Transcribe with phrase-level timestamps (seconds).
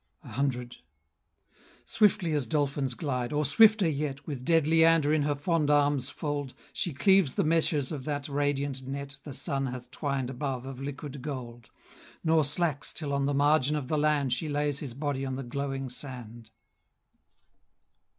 [0.25, 0.69] C.
[1.85, 6.55] Swiftly as dolphins glide, or swifter yet, With dead Leander in her fond arms' fold,
[6.73, 11.21] She cleaves the meshes of that radiant net The sun hath twined above of liquid
[11.21, 11.69] gold,
[12.23, 15.43] Nor slacks till on the margin of the land She lays his body on the
[15.43, 16.49] glowing sand.